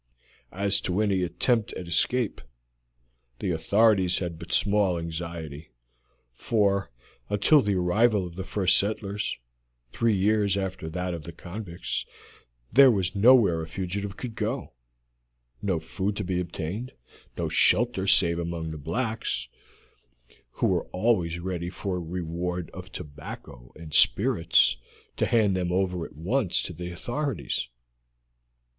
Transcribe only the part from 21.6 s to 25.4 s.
for a reward of tobacco and spirits to